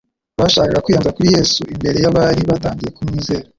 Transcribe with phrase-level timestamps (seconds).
[0.39, 3.47] bashakaga kwiyenza kuri Yesu imbere y'abari batangiye kumwizera.